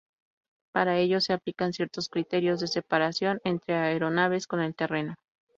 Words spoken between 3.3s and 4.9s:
entre aeronaves con el